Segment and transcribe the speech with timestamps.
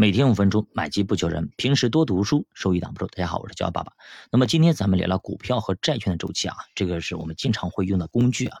[0.00, 1.50] 每天五分钟，买基不求人。
[1.56, 3.08] 平时多读书，收益挡不住。
[3.08, 3.94] 大家好，我是焦爸爸。
[4.30, 8.58] 那么今天咱们聊聊股票和债券的周期啊，这个是我们经常会用的工具啊。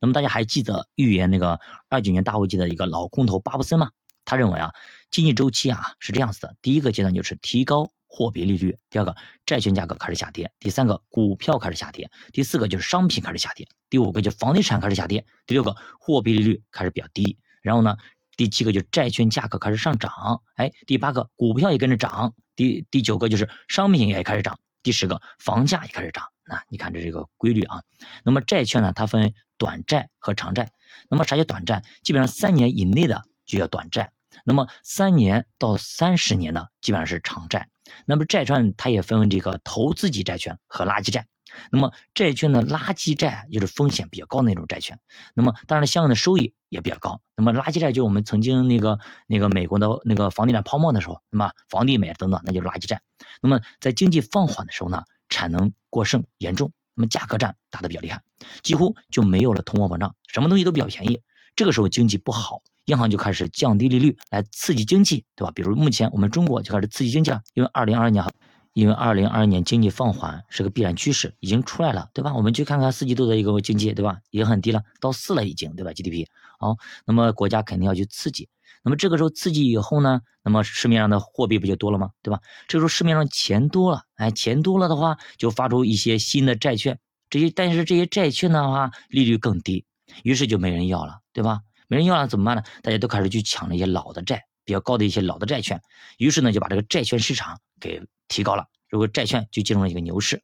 [0.00, 3.90] 那么大家还记得预言那个二九年大危机的一个老空头巴布森吗？
[4.24, 4.72] 他认为啊，
[5.10, 9.14] 经济周期啊是这样子的：第一个阶段就是提高货币利率，第二个
[9.44, 17.98] 债券价格开始下跌，第三个股票开始下跌，第四个就是商品开始下跌，第五个就房地产开始下跌，第六个货币利率开始比较低，然后呢？
[18.38, 26.24] 第七个就是债券价格开始上涨，哎，第八个股票也跟着涨，第第九个就是商品也开始涨，第十个房价也开始涨。
[26.46, 27.82] 那你看这是一个规律啊。
[28.22, 30.70] 那么债券呢，它分短债和长债。
[31.10, 31.82] 那么啥叫短债？
[32.04, 34.12] 基本上三年以内的就叫短债。
[34.44, 37.68] 那么三年到三十年的基本上是长债。
[38.06, 41.26] 那么债券它也分为这个投资级债券和垃圾债。
[41.70, 44.98] 那么债券的垃圾债就是风险比较高的那种债券，
[45.34, 47.20] 那么当然相应的收益也比较高。
[47.36, 53.00] 那么垃圾债就是我们曾经那个那个美国的那个房地产泡沫的时候，那么房地美等等，那就是垃圾债。
[53.40, 58.22] 那么在经济放缓的时候呢，产能过剩严重，那么价格战打得比较厉害，
[58.62, 61.20] 几乎就没有了通货膨胀，什么东西都比较便宜。
[61.56, 65.52] 这个时候经济不好，银行就开始降低利率来刺激经济，对吧？
[65.54, 68.24] 比如目前我们中国就开始刺激经济了，因为二零二二年。
[68.72, 72.34] 因为二零二二年经济放缓是个必然趋势，已经出来了，对吧？
[72.34, 74.18] 我们去看看四季度的一个经济，对吧？
[74.30, 76.26] 也很低了，到四了已经，对吧？GDP
[76.58, 78.48] 好，那么国家肯定要去刺激。
[78.84, 82.10] 那么这个时候刺激以后呢，那么市面上的货币不就多了吗？
[82.22, 82.40] 对吧？
[82.68, 89.84] 这时候市面上钱多了，哎，钱多了的话，就发出一些新的债券，这些但是这些债券的话利率更低，
[90.22, 91.60] 于是就没人要了，对吧？
[91.88, 92.62] 没人要了怎么办呢？
[92.82, 95.80] 大家都开始去抢那些老的债，比较高的一些老的债券，
[96.18, 98.02] 于是呢就把这个债券市场给。
[98.30, 100.42] 提高了，如果债券就进入了一个牛市。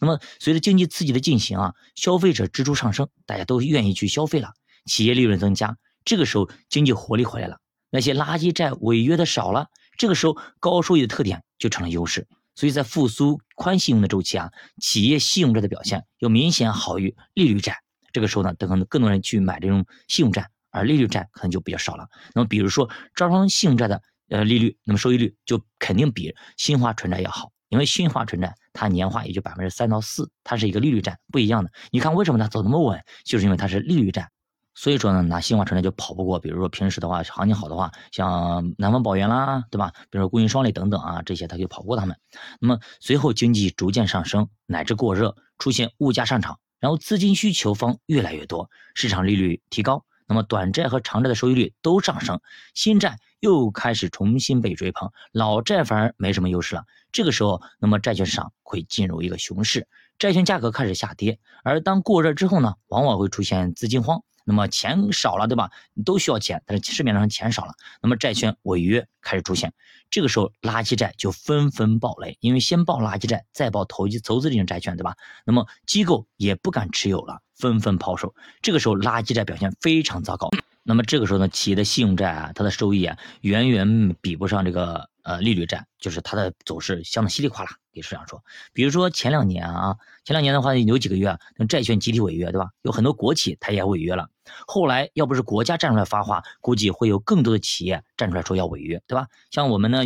[0.00, 4.54] 那么随着经济刺激的进行啊，消费者支出上升，大家都愿意去消费了，
[4.86, 7.58] 企业利润增加，这个时候经济活力回来了，
[7.90, 9.66] 那些垃圾债违约的少了，
[9.98, 12.26] 这个时候高收益的特点就成了优势。
[12.54, 17.76] 所以在复苏宽信用的周期啊，企业信用债的表现又明显好于利率债。
[18.14, 22.06] 这个时候呢，可能更多人去买这种信用债，而利率债可能就比较少了。
[22.34, 24.02] 那么比如说招商信用债的。
[24.28, 31.70] 呃，利率那么收益率就肯定比新华纯债要好，因为新华纯债它年化也就百分之三到四，它是一个利率债，不一样的。
[31.92, 34.28] 你看为什么它走那么稳，就是因为它是利率债。
[34.74, 39.92] 所以说呢，拿新华纯债就跑不过，比如说平时的话，行情好的话，像南方宝源啦，对吧？
[40.10, 42.16] 比如说工银双类等等啊，这些它就跑不过他们。
[42.58, 50.04] 那么随后经济逐渐上升，乃至过热，出现物价上涨，然后资金需求方越来越多，市场利率提高。
[50.26, 52.40] 那么短债和长债的收益率都上升，
[52.74, 56.84] 新债又开始重新被追捧，老债反而没什么优势了。
[57.12, 59.88] 这个时候，那么债券市场会进入一个熊市，
[60.18, 61.38] 债券价格开始下跌。
[61.62, 64.22] 而当过热之后呢，往往会出现资金荒。
[64.48, 65.72] 那么钱少了，对吧？
[65.92, 69.72] 你都需要钱，但是市面上钱少了，那么债券违约开始出现。
[70.08, 75.16] 这个时候，垃圾债就纷纷爆雷，因为先爆垃圾债，再爆投机投资这种债券，对吧？
[75.44, 78.32] 那么机构也不敢持有了，纷纷抛售。
[78.62, 80.48] 这个时候，垃圾债表现非常糟糕。
[80.84, 87.70] 那么这个时候呢，企业的信用债啊，它的收益啊，远远比不上这个呃利率债，就是它的走势相当稀里哗啦。
[87.92, 92.70] 给市场说，比如说前两年啊，前两年的话有几个月，那债券集体违约，对吧？
[92.82, 94.28] 有很多国企它也违约了。
[94.66, 99.28] 后来要不是国家站出来发话，估计会有更多的企业站出来说要违约，对吧？
[99.50, 100.02] 像我们呢，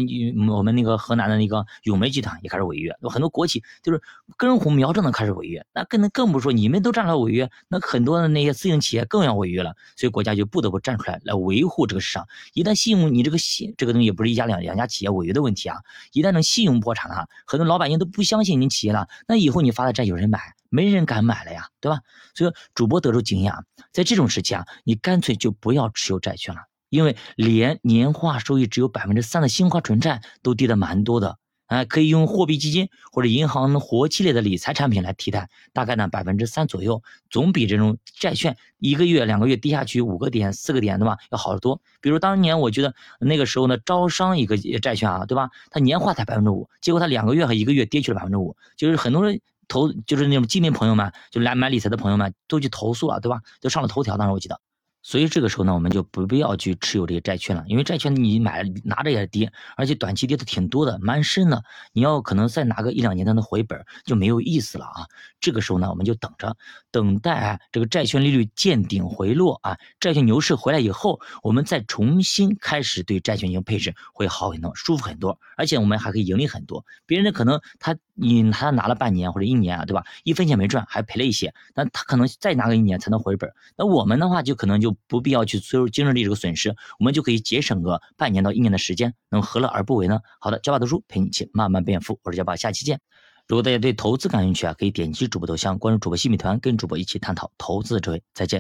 [0.54, 4.00] 我们那个河南的那个永煤集团也开始违约，有很多国企就是
[4.36, 5.66] 根红苗正的开始违约。
[5.74, 9.74] 那更更不说你们都站出来违约，那很多的那些私营企业更要违约了。
[9.96, 12.28] 所以国家就不得不站出来来维护这个市场。
[12.54, 15.78] 一旦信用你这个信这个东西不是一家两两家企业违约的问题啊，
[16.12, 17.80] 一旦能信用破产了，很多老。
[17.80, 20.38] 百姓都不相信你企业了，那以后你发的债有人买，
[20.70, 22.00] 没人敢买了呀，对吧？
[22.34, 31.36] 所以主播得出经验啊，在这种时期啊，你干脆就不要持有债券了，因为连年化收益只有百分之三的新华纯债都跌得蛮多的。
[31.66, 37.00] 哎，可以用货币基金或者银行活期类的理财产品来替代，大概呢百分之三左右，
[37.31, 41.19] 总比这种债券一个月、两个月跌下去五个点、四个点，对吧？
[41.31, 41.81] 要好得多。
[42.00, 45.50] 比如当年我觉得那个时候呢，招商一个债券啊，对吧？
[45.70, 49.40] 它年化才百分之五，结果它两个月和一个月跌去了百分之五，就是很多人
[49.70, 53.40] 投，就是那种基民朋友们，就来买理财的朋友们都去投诉了，对吧？
[53.62, 54.61] 都上了头条，当时我记得。
[55.02, 61.64] 所以这个时候呢，我们就不必要去持有这些债券了，因为债券你买拿着也是跌，而且短期跌的挺多的，蛮深的。
[61.93, 65.06] 你要可能再拿个一两年才能回本，就没有意思了啊。
[65.41, 66.55] 这个时候呢，我们就等着，
[66.91, 76.85] 等待啊这个债券利率见顶回落啊，债券牛市回来以后，我们再重新开始对债券进行配置，会好很多，舒服很多，而且我们还可以盈利很多。
[77.06, 80.05] 别人可能他你他拿了半年或者一年啊，对吧？
[80.25, 83.50] 一分钱没赚，还赔了一些，那他可能再拿个一年才能回本。
[83.79, 84.89] 那我们的话就可能就。
[85.06, 90.20] 不必要去催入精神力这个损失，我们就可以节省个半年到一年的时间，能何乐而不为呢？
[90.40, 93.00] 好的，教爸读书陪你一起慢慢变富，我是教爸，下期见。
[93.46, 98.22] 如果大家对投资感兴趣啊，可以点击主播头像关注主播新米团，跟主播一起探讨投资的智慧。
[98.32, 98.58] 再见。